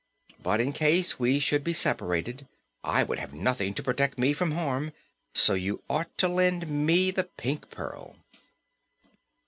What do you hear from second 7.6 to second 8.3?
Pearl."